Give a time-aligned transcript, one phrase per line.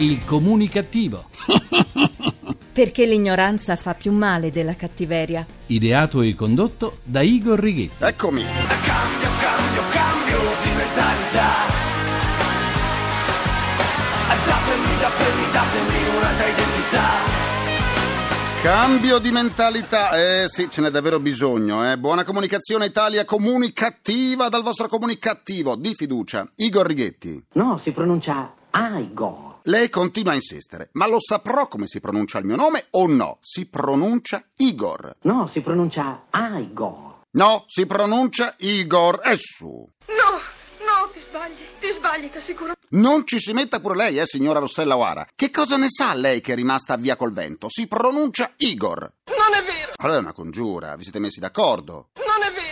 [0.00, 1.26] Il comunicativo.
[2.72, 5.44] Perché l'ignoranza fa più male della cattiveria.
[5.66, 8.02] Ideato e condotto da Igor Righetti.
[8.02, 8.42] Eccomi.
[8.86, 11.52] Cambio, cambio, cambio di mentalità.
[14.46, 17.08] Datemi, datemi, datemi un'altra identità.
[18.62, 20.10] Cambio di mentalità.
[20.12, 21.92] Eh sì, ce n'è davvero bisogno.
[21.92, 21.98] Eh.
[21.98, 26.50] Buona comunicazione Italia comunicativa dal vostro comunicativo di fiducia.
[26.56, 27.44] Igor Righetti.
[27.52, 29.49] No, si pronuncia Igor.
[29.64, 33.38] Lei continua a insistere, ma lo saprò come si pronuncia il mio nome o no?
[33.40, 35.16] Si pronuncia Igor.
[35.22, 37.18] No, si pronuncia Igor.
[37.32, 39.20] No, si pronuncia Igor.
[39.24, 39.66] E su.
[40.08, 40.38] No,
[40.84, 42.72] no, ti sbagli, ti sbagli, ti assicuro.
[42.92, 45.26] Non ci si metta pure lei, eh, signora Rossella O'Hara.
[45.34, 47.68] Che cosa ne sa lei che è rimasta via col vento?
[47.68, 49.12] Si pronuncia Igor.
[49.26, 52.08] Non è vero, Allora è una congiura, vi siete messi d'accordo.
[52.16, 52.29] non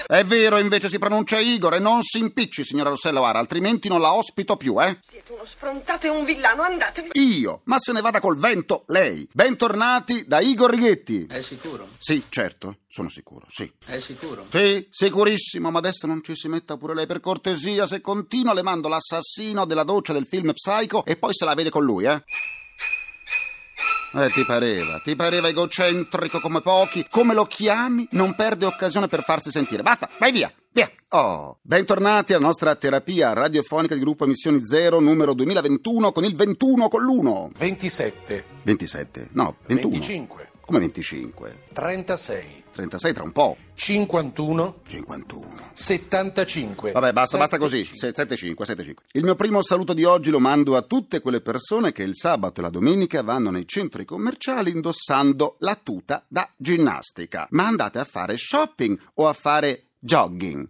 [0.09, 0.59] è vero.
[0.59, 4.57] Invece si pronuncia Igor e non si impicci, signora Rossella O'Hara, altrimenti non la ospito
[4.57, 4.99] più, eh?
[5.07, 7.11] Siete uno sfrontato e un villano, andatevi.
[7.13, 9.29] Io, ma se ne vada col vento, lei.
[9.31, 11.27] Bentornati da Igor Righetti.
[11.27, 11.89] È sicuro?
[11.99, 13.71] Sì, certo, sono sicuro, sì.
[13.85, 14.47] È sicuro?
[14.51, 17.87] Sì, sicurissimo, ma adesso non ci si metta pure lei per cortesia.
[17.87, 21.69] Se continua le mando l'assassino della doccia del film Psycho e poi se la vede
[21.71, 22.23] con lui, eh?
[24.15, 27.07] Eh, ti pareva, ti pareva egocentrico come pochi.
[27.11, 29.83] Come lo chiami, non perde occasione per farsi sentire.
[29.83, 30.91] Basta, vai via, via.
[31.11, 36.89] Oh, bentornati alla nostra terapia radiofonica di gruppo Emissioni Zero numero 2021 con il 21
[36.89, 37.51] con l'1.
[37.59, 39.91] 27, 27, no, 21.
[39.91, 41.61] 25, Come 25?
[41.73, 43.57] 36, 36 tra un po'.
[43.73, 45.71] 51, 51.
[45.73, 46.93] 75.
[46.93, 47.87] Vabbè, basta, basta così.
[47.87, 48.67] 75.
[48.67, 49.05] 75, 75.
[49.13, 52.61] Il mio primo saluto di oggi lo mando a tutte quelle persone che il sabato
[52.61, 57.47] e la domenica vanno nei centri commerciali indossando la tuta da ginnastica.
[57.53, 60.69] Ma andate a fare shopping o a fare jogging?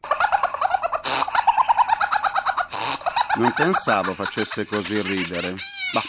[3.37, 5.57] Non pensavo facesse così ridere.
[5.93, 6.03] Ma,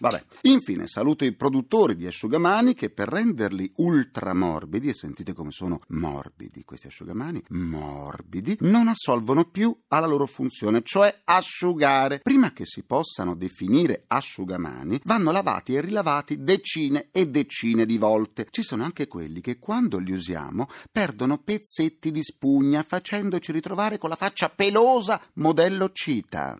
[0.00, 0.24] vabbè.
[0.42, 5.80] Infine, saluto i produttori di asciugamani che per renderli ultra morbidi, e sentite come sono
[5.88, 12.20] morbidi questi asciugamani, morbidi, non assolvono più alla loro funzione, cioè asciugare.
[12.20, 18.48] Prima che si possano definire asciugamani, vanno lavati e rilavati decine e decine di volte.
[18.50, 24.08] Ci sono anche quelli che quando li usiamo perdono pezzetti di spugna, facendoci ritrovare con
[24.08, 26.58] la faccia pelosa modello cita.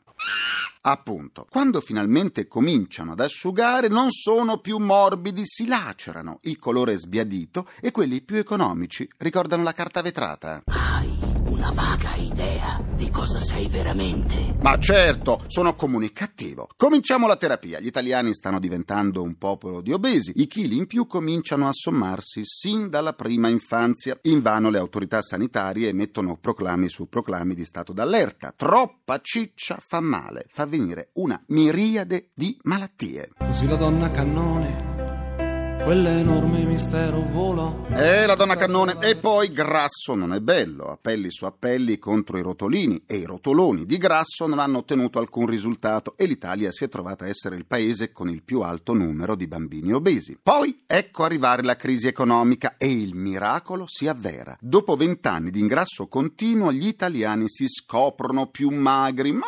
[0.83, 6.97] Appunto, quando finalmente cominciano ad asciugare non sono più morbidi, si lacerano, il colore è
[6.97, 10.63] sbiadito e quelli più economici ricordano la carta vetrata.
[10.65, 14.55] Hai una vaga idea di cosa sei veramente?
[14.63, 16.69] Ma certo, sono comunicativo.
[16.77, 17.81] Cominciamo la terapia.
[17.81, 20.33] Gli italiani stanno diventando un popolo di obesi.
[20.37, 24.17] I chili in più cominciano a sommarsi sin dalla prima infanzia.
[24.23, 28.55] Invano le autorità sanitarie emettono proclami su proclami di stato d'allerta.
[28.57, 33.31] Troppa ciccia fa male, fa venire una miriade di malattie.
[33.39, 34.90] Così la donna cannone,
[35.85, 37.87] quell'enorme mistero volò.
[37.91, 38.97] Eh, la donna cannone.
[39.01, 40.85] E poi grasso non è bello.
[40.85, 45.47] Appelli su appelli contro i rotolini e i rotoloni di grasso non hanno ottenuto alcun
[45.47, 49.35] risultato e l'Italia si è trovata a essere il paese con il più alto numero
[49.35, 50.39] di bambini obesi.
[50.41, 54.57] Poi ecco arrivare la crisi economica e il miracolo si avvera.
[54.61, 59.33] Dopo vent'anni di ingrasso continuo, gli italiani si scoprono più magri.
[59.33, 59.47] Ma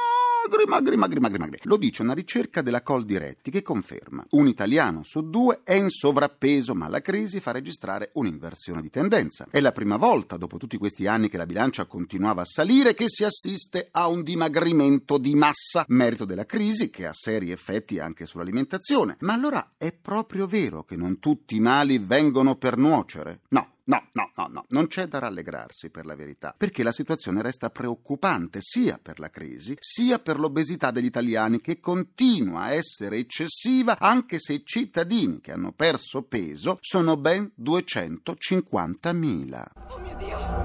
[0.49, 1.59] magri, magri, magri, magri, magri.
[1.63, 6.75] Lo dice una ricerca della Coldiretti che conferma un italiano su due è in sovrappeso,
[6.75, 9.47] ma la crisi fa registrare un'inversione di tendenza.
[9.51, 13.07] È la prima volta, dopo tutti questi anni che la bilancia continuava a salire, che
[13.09, 18.27] si assiste a un dimagrimento di massa, merito della crisi che ha seri effetti anche
[18.27, 19.17] sull'alimentazione.
[19.21, 23.41] Ma allora è proprio vero che non tutti i mali vengono per nuocere?
[23.49, 23.72] No.
[23.84, 27.70] No, no, no, no, non c'è da rallegrarsi per la verità, perché la situazione resta
[27.70, 33.98] preoccupante sia per la crisi, sia per l'obesità degli italiani che continua a essere eccessiva
[33.98, 39.65] anche se i cittadini che hanno perso peso sono ben 250.000.
[39.88, 40.62] Oh mio Dio.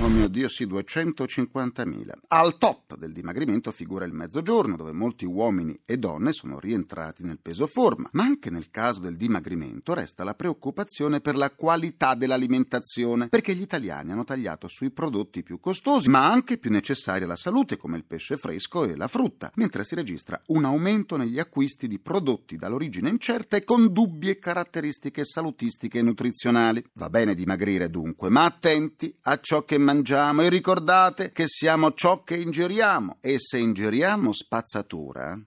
[0.00, 0.48] Oh mio Dio.
[0.48, 2.12] Sì, 250.000.
[2.28, 7.38] Al top del dimagrimento figura il mezzogiorno, dove molti uomini e donne sono rientrati nel
[7.38, 8.08] peso forma.
[8.12, 13.60] Ma anche nel caso del dimagrimento resta la preoccupazione per la qualità dell'alimentazione, perché gli
[13.60, 18.04] italiani hanno tagliato sui prodotti più costosi, ma anche più necessari alla salute, come il
[18.04, 23.10] pesce fresco e la frutta, mentre si registra un aumento negli acquisti di prodotti dall'origine
[23.10, 26.82] incerta e con dubbie caratteristiche salutistiche e nutrizionali.
[26.94, 30.42] Va bene dimagrire dunque, ma attenti a ciò che mangiamo.
[30.42, 33.18] E ricordate che siamo ciò che ingeriamo.
[33.20, 35.40] E se ingeriamo spazzatura...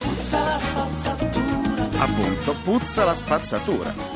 [1.97, 4.10] Appunto, puzza la spazzatura.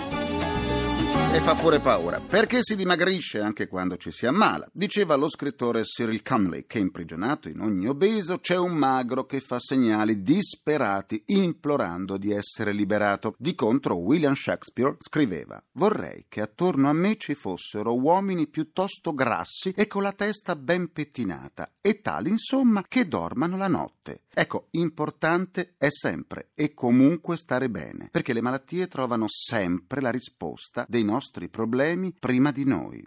[1.36, 4.70] E fa pure paura, perché si dimagrisce anche quando ci si ammala.
[4.72, 9.60] Diceva lo scrittore Cyril Cumley che imprigionato in ogni obeso c'è un magro che fa
[9.60, 13.36] segnali disperati implorando di essere liberato.
[13.38, 19.74] Di contro William Shakespeare scriveva Vorrei che attorno a me ci fossero uomini piuttosto grassi
[19.76, 24.22] e con la testa ben pettinata e tali insomma che dormano la notte.
[24.38, 30.86] Ecco, importante è sempre e comunque stare bene, perché le malattie trovano sempre la risposta
[30.90, 33.02] dei nostri problemi prima di noi.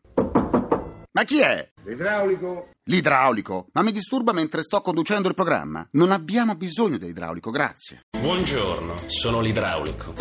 [1.12, 1.70] Ma chi è?
[1.84, 2.70] L'idraulico?
[2.84, 3.66] L'idraulico?
[3.72, 5.86] Ma mi disturba mentre sto conducendo il programma.
[5.92, 8.06] Non abbiamo bisogno dell'idraulico, grazie.
[8.18, 10.14] Buongiorno, sono l'idraulico.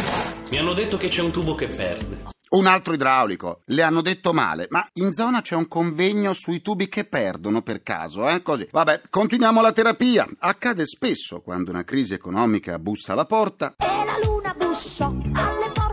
[0.51, 2.35] Mi hanno detto che c'è un tubo che perde.
[2.49, 3.61] Un altro idraulico.
[3.65, 7.83] Le hanno detto male, ma in zona c'è un convegno sui tubi che perdono per
[7.83, 8.41] caso, eh?
[8.41, 8.67] Così.
[8.71, 10.25] Vabbè, continuiamo la terapia.
[10.39, 13.75] Accade spesso quando una crisi economica bussa alla porta.
[13.77, 15.86] E la luna bussò alle porte.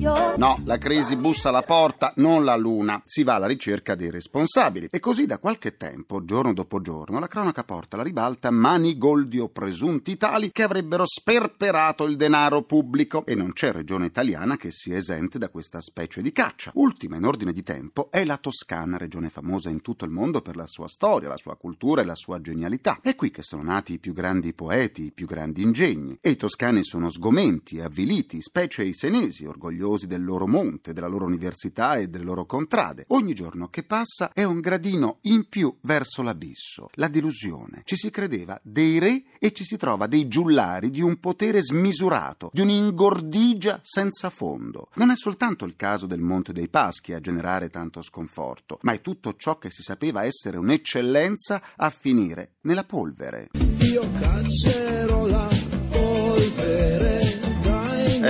[0.00, 3.02] No, la crisi bussa alla porta, non la luna.
[3.04, 4.88] Si va alla ricerca dei responsabili.
[4.90, 9.50] E così da qualche tempo, giorno dopo giorno, la cronaca porta alla ribalta manigoldi o
[9.50, 13.26] presunti tali che avrebbero sperperato il denaro pubblico.
[13.26, 16.70] E non c'è regione italiana che sia esente da questa specie di caccia.
[16.76, 20.56] Ultima in ordine di tempo è la Toscana, regione famosa in tutto il mondo per
[20.56, 23.00] la sua storia, la sua cultura e la sua genialità.
[23.02, 26.16] È qui che sono nati i più grandi poeti, i più grandi ingegni.
[26.22, 31.24] E i toscani sono sgomenti, avviliti, specie i senesi, orgogliosi del loro monte, della loro
[31.24, 33.04] università e delle loro contrade.
[33.08, 37.82] Ogni giorno che passa è un gradino in più verso l'abisso, la delusione.
[37.84, 42.50] Ci si credeva dei re e ci si trova dei giullari di un potere smisurato,
[42.52, 44.88] di un'ingordigia senza fondo.
[44.94, 49.00] Non è soltanto il caso del Monte dei Paschi a generare tanto sconforto, ma è
[49.00, 53.48] tutto ciò che si sapeva essere un'eccellenza a finire nella polvere.
[53.80, 55.49] Io caccerò la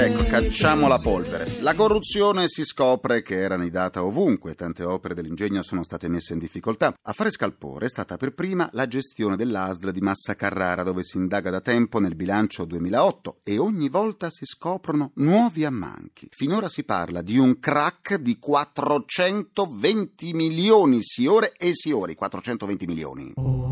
[0.03, 1.61] Ecco, cacciamo la polvere.
[1.61, 6.39] La corruzione si scopre che era nidata ovunque, tante opere dell'ingegno sono state messe in
[6.39, 6.95] difficoltà.
[7.03, 11.19] A fare scalpore è stata per prima la gestione dell'ASL di Massa Carrara, dove si
[11.19, 16.29] indaga da tempo nel bilancio 2008 e ogni volta si scoprono nuovi ammanchi.
[16.31, 23.33] Finora si parla di un crack di 420 milioni siore e siori, 420 milioni.
[23.35, 23.70] Oh,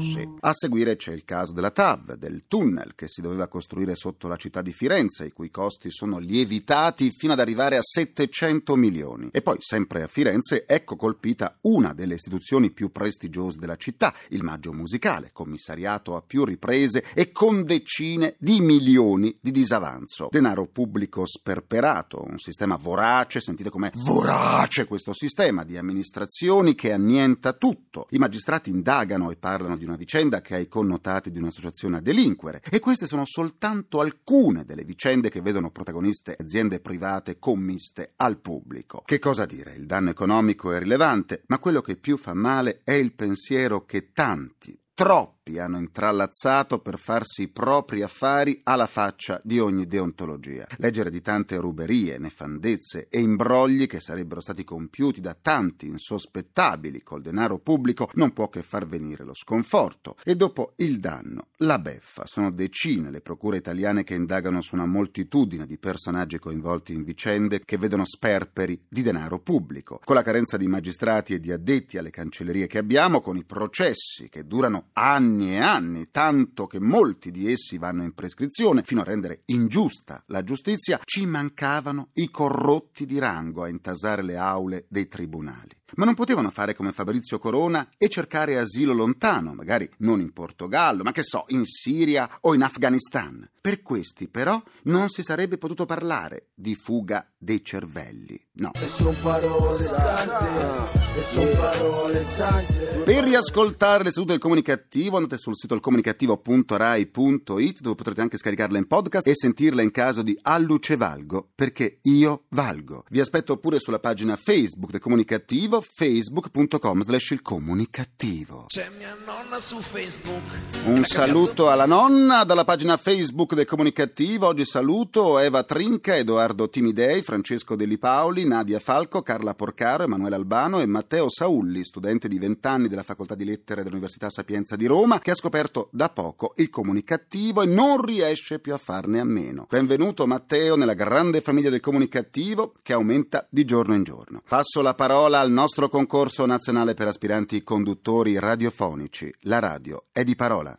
[0.00, 0.28] sì.
[0.40, 4.36] A seguire c'è il caso della TAV, del tunnel che si doveva costruire sotto la
[4.36, 9.28] città di Firenze, i cui costi sono lievitati fino ad arrivare a 700 milioni.
[9.32, 14.42] E poi, sempre a Firenze, ecco colpita una delle istituzioni più prestigiose della città, il
[14.42, 20.28] Maggio Musicale, commissariato a più riprese e con decine di milioni di disavanzo.
[20.30, 27.52] Denaro pubblico sperperato, un sistema vorace, sentite com'è vorace questo sistema di amministrazioni che annienta
[27.52, 28.06] tutto.
[28.10, 32.00] I magistrati indagano e parlano di una vicenda che ha i connotati di un'associazione a
[32.00, 38.38] delinquere e queste sono soltanto alcune delle vicende che vedono protagoniste aziende private commiste al
[38.38, 39.02] pubblico.
[39.04, 39.74] Che cosa dire?
[39.74, 44.12] Il danno economico è rilevante, ma quello che più fa male è il pensiero che
[44.12, 50.66] tanti, troppi hanno intrallazzato per farsi i propri affari alla faccia di ogni deontologia.
[50.76, 57.22] Leggere di tante ruberie, nefandezze e imbrogli che sarebbero stati compiuti da tanti insospettabili col
[57.22, 60.16] denaro pubblico non può che far venire lo sconforto.
[60.24, 62.26] E dopo il danno, la beffa.
[62.26, 67.62] Sono decine le procure italiane che indagano su una moltitudine di personaggi coinvolti in vicende
[67.64, 70.00] che vedono sperperi di denaro pubblico.
[70.04, 74.28] Con la carenza di magistrati e di addetti alle cancellerie che abbiamo, con i processi
[74.28, 79.04] che durano anni e anni, tanto che molti di essi vanno in prescrizione, fino a
[79.04, 85.08] rendere ingiusta la giustizia, ci mancavano i corrotti di rango a intasare le aule dei
[85.08, 85.78] tribunali.
[85.96, 91.02] Ma non potevano fare come Fabrizio Corona e cercare asilo lontano, magari non in Portogallo,
[91.02, 93.48] ma che so, in Siria o in Afghanistan.
[93.60, 98.40] Per questi, però, non si sarebbe potuto parlare di fuga dei cervelli.
[98.52, 98.72] No.
[98.86, 105.74] Son parole sante E son parole sante Per riascoltare sedute del comunicativo andate sul sito
[105.74, 111.98] ilcomunicativo.rai.it dove potrete anche scaricarle in podcast e sentirle in caso di Alluce Valgo, perché
[112.02, 113.04] io valgo.
[113.08, 118.66] Vi aspetto pure sulla pagina Facebook del comunicativo facebook.com slash il comunicativo.
[118.68, 120.42] C'è mia nonna su Facebook
[120.84, 124.46] Un saluto alla nonna dalla pagina Facebook del Comunicativo.
[124.46, 130.80] Oggi saluto Eva Trinca, Edoardo Timidei, Francesco Deli Paoli, Nadia Falco, Carla Porcaro, Emanuele Albano
[130.80, 135.18] e Matteo Saulli, studente di 20 anni della Facoltà di Lettere dell'Università Sapienza di Roma,
[135.18, 139.66] che ha scoperto da poco il Comunicativo e non riesce più a farne a meno.
[139.68, 144.42] Benvenuto Matteo nella grande famiglia del Comunicativo che aumenta di giorno in giorno.
[144.48, 149.32] Passo la parola al nostro concorso nazionale per aspiranti conduttori radiofonici.
[149.40, 150.78] La radio è di parola.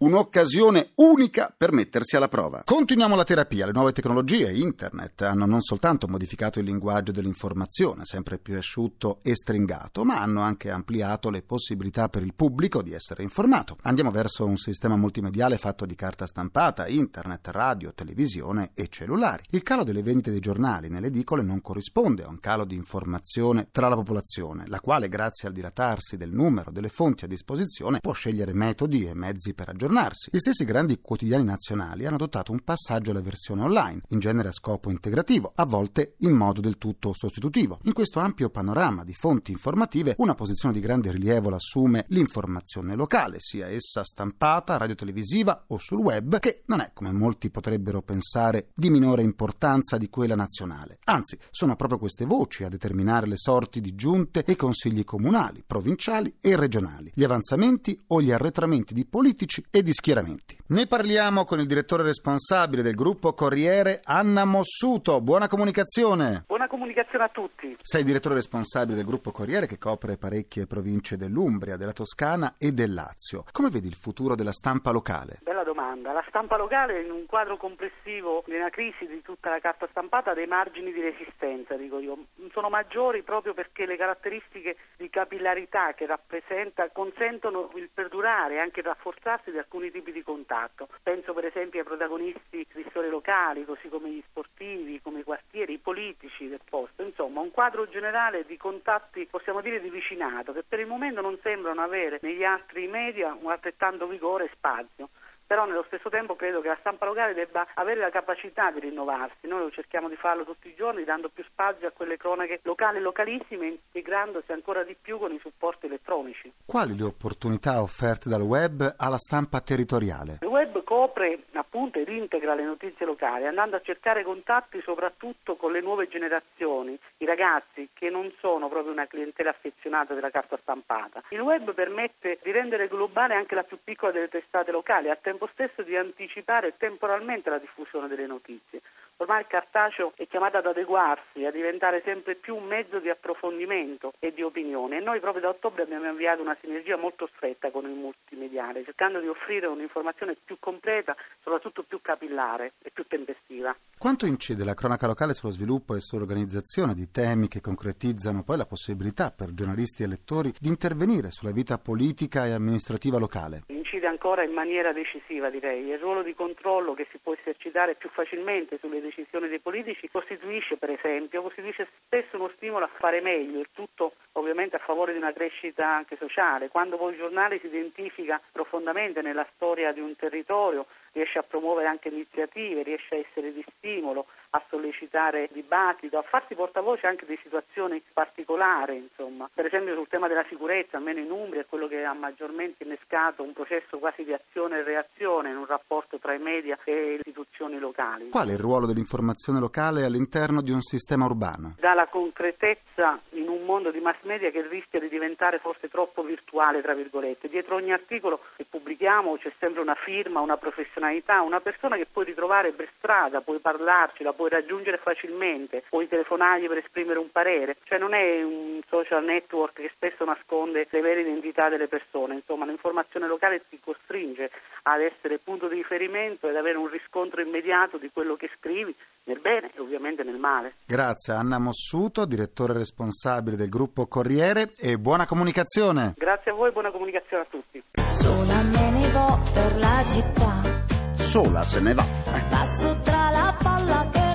[0.00, 2.62] Un'occasione unica per mettersi alla prova.
[2.64, 3.66] Continuiamo la terapia.
[3.66, 9.34] Le nuove tecnologie, internet, hanno non soltanto modificato il linguaggio dell'informazione, sempre più asciutto e
[9.34, 13.76] stringato, ma hanno anche ampliato le possibilità per il pubblico di essere informato.
[13.82, 19.42] Andiamo verso un sistema multimediale fatto di carta stampata, internet, radio, televisione e cellulari.
[19.50, 23.68] Il calo delle vendite dei giornali nelle edicole non corrisponde a un calo di informazione
[23.70, 28.14] tra la popolazione, la quale, grazie al dilatarsi del numero delle fonti a disposizione, può
[28.14, 30.30] scegliere metodi e mezzi per aggiornare aggiornarsi.
[30.32, 34.52] Gli stessi grandi quotidiani nazionali hanno adottato un passaggio alla versione online, in genere a
[34.52, 37.80] scopo integrativo, a volte in modo del tutto sostitutivo.
[37.82, 43.36] In questo ampio panorama di fonti informative, una posizione di grande rilievo l'assume l'informazione locale,
[43.40, 48.90] sia essa stampata, radiotelevisiva o sul web, che non è, come molti potrebbero pensare, di
[48.90, 50.98] minore importanza di quella nazionale.
[51.04, 56.36] Anzi, sono proprio queste voci a determinare le sorti di giunte e consigli comunali, provinciali
[56.40, 60.58] e regionali, gli avanzamenti o gli arretramenti di politici e di schieramenti.
[60.68, 65.20] Ne parliamo con il direttore responsabile del gruppo Corriere, Anna Mossuto.
[65.20, 66.44] Buona comunicazione.
[66.46, 67.76] Buona comunicazione a tutti.
[67.82, 72.94] Sei direttore responsabile del gruppo Corriere che copre parecchie province dell'Umbria, della Toscana e del
[72.94, 73.44] Lazio.
[73.50, 75.38] Come vedi il futuro della stampa locale?
[75.42, 76.12] Bella domanda.
[76.12, 80.30] La stampa locale in un quadro complessivo di una crisi di tutta la carta stampata
[80.30, 82.18] ha dei margini di resistenza, dico io.
[82.52, 88.80] Sono maggiori proprio perché le caratteristiche di capillarità che rappresenta consentono il perdurare e anche
[88.80, 90.88] il rafforzarsi di alcuni tipi di contatto.
[91.04, 95.74] Penso per esempio ai protagonisti di storie locali, così come gli sportivi, come i quartieri,
[95.74, 97.02] i politici del posto.
[97.02, 101.38] Insomma, un quadro generale di contatti, possiamo dire, di vicinato, che per il momento non
[101.40, 105.08] sembrano avere negli altri media un altrettanto vigore e spazio
[105.50, 109.48] però nello stesso tempo credo che la stampa locale debba avere la capacità di rinnovarsi.
[109.48, 113.00] Noi cerchiamo di farlo tutti i giorni dando più spazio a quelle cronache locali e
[113.00, 116.52] localissime, integrandosi ancora di più con i supporti elettronici.
[116.64, 120.38] Quali le opportunità offerte dal web alla stampa territoriale?
[120.42, 125.72] Il web copre appunto ed integra le notizie locali, andando a cercare contatti soprattutto con
[125.72, 131.22] le nuove generazioni, i ragazzi che non sono proprio una clientela affezionata della carta stampata.
[131.30, 135.39] Il web permette di rendere globale anche la più piccola delle testate locali, a tempo
[135.40, 138.82] tempo stesso di anticipare temporalmente la diffusione delle notizie.
[139.20, 144.14] Ormai il cartaceo è chiamato ad adeguarsi, a diventare sempre più un mezzo di approfondimento
[144.18, 147.84] e di opinione e noi proprio da ottobre abbiamo avviato una sinergia molto stretta con
[147.84, 153.76] il multimediale, cercando di offrire un'informazione più completa, soprattutto più capillare e più tempestiva.
[153.98, 158.64] Quanto incide la cronaca locale sullo sviluppo e sull'organizzazione di temi che concretizzano poi la
[158.64, 163.64] possibilità per giornalisti e lettori di intervenire sulla vita politica e amministrativa locale?
[163.68, 165.88] incide ancora in maniera decisiva, direi.
[165.88, 169.09] Il ruolo di controllo che si può esercitare più facilmente sulle decisioni
[169.48, 174.76] dei politici costituisce, per esempio, costituisce spesso uno stimolo a fare meglio, il tutto ovviamente
[174.76, 176.68] a favore di una crescita anche sociale.
[176.68, 181.88] Quando poi il giornale si identifica profondamente nella storia di un territorio, riesce a promuovere
[181.88, 187.38] anche iniziative, riesce a essere di stimolo, a sollecitare dibattito, a farsi portavoce anche di
[187.42, 189.48] situazioni particolari, insomma.
[189.52, 193.42] Per esempio sul tema della sicurezza, almeno in Umbria, è quello che ha maggiormente innescato
[193.42, 197.14] un processo quasi di azione e reazione in un rapporto tra i media e le
[197.16, 198.30] istituzioni locali.
[198.30, 201.74] Qual è il ruolo dell'informazione locale all'interno di un sistema urbano?
[201.78, 206.82] Dà concretezza in un mondo di mass media che rischia di diventare forse troppo virtuale,
[206.82, 207.48] tra virgolette.
[207.48, 212.24] Dietro ogni articolo che pubblichiamo c'è sempre una firma, una professionalità, una persona che puoi
[212.26, 217.76] ritrovare per strada, puoi parlarci, la puoi raggiungere facilmente, puoi telefonargli per esprimere un parere,
[217.84, 222.64] cioè non è un social network che spesso nasconde le vere identità delle persone, insomma
[222.64, 224.50] l'informazione locale ti costringe
[224.84, 229.40] ad essere punto di riferimento ed avere un riscontro immediato di quello che scrivi nel
[229.40, 230.76] bene e ovviamente nel male.
[230.86, 236.14] Grazie Anna Mossuto, direttore responsabile del gruppo Corriere e buona comunicazione.
[236.16, 237.82] Grazie a voi e buona comunicazione a tutti.
[238.08, 240.80] Sola me ne vo per la città.
[241.12, 242.02] Sola se ne va.
[242.02, 242.42] Eh.
[242.48, 244.29] Passo tra la palla che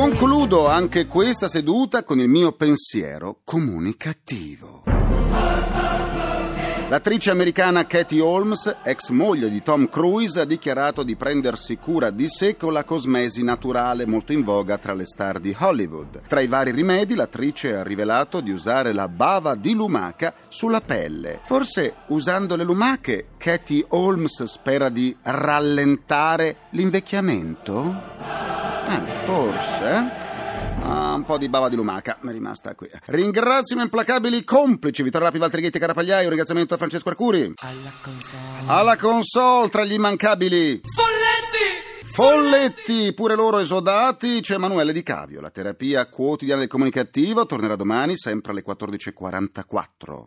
[0.00, 4.84] Concludo anche questa seduta con il mio pensiero comunicativo.
[6.88, 12.28] L'attrice americana Katie Holmes, ex moglie di Tom Cruise, ha dichiarato di prendersi cura di
[12.30, 16.22] sé con la cosmesi naturale molto in voga tra le star di Hollywood.
[16.26, 21.40] Tra i vari rimedi, l'attrice ha rivelato di usare la bava di lumaca sulla pelle.
[21.44, 28.39] Forse usando le lumache, Katie Holmes spera di rallentare l'invecchiamento?
[28.88, 29.84] Eh, forse.
[29.84, 30.28] eh?
[30.82, 32.88] Ah, un po' di bava di lumaca mi è rimasta qui.
[33.06, 36.22] Ringrazio i miei implacabili complici Vittorio Lapi, Valtrighetti, Carapagliai.
[36.22, 37.52] Un ringraziamento a Francesco Arcuri.
[37.58, 38.40] Alla console.
[38.66, 41.88] Alla console tra gli immancabili Folletti!
[42.12, 45.40] Folletti, pure loro esodati, c'è Emanuele Di Cavio.
[45.40, 49.12] La terapia quotidiana del comunicativo tornerà domani sempre alle 14.44.
[49.14, 50.24] 44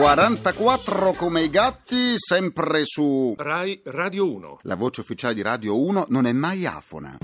[0.00, 3.34] 44 come i gatti, sempre su...
[3.36, 4.60] Rai Radio 1.
[4.62, 7.18] La voce ufficiale di Radio 1 non è mai afona.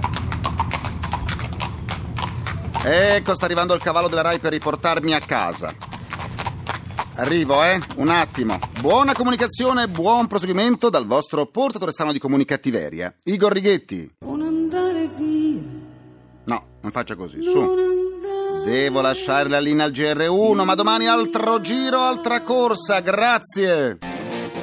[2.84, 5.74] Ecco, sta arrivando il cavallo della Rai per riportarmi a casa.
[7.14, 7.80] Arrivo, eh?
[7.94, 8.58] Un attimo.
[8.78, 14.16] Buona comunicazione, buon proseguimento dal vostro portatore strano di comunicattiveria, Igor Righetti.
[14.18, 15.62] Non andare via.
[16.44, 18.05] No, non faccia così, Non su.
[18.66, 23.98] Devo lasciare la linea al GR1, ma domani altro giro, altra corsa, grazie.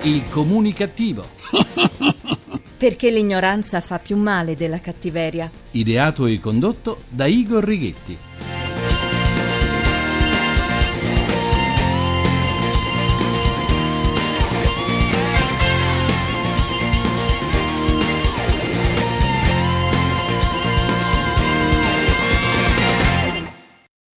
[0.02, 1.26] Il comunicativo.
[2.78, 5.50] Perché l'ignoranza fa più male della cattiveria.
[5.72, 8.18] Ideato e condotto da Igor Righetti.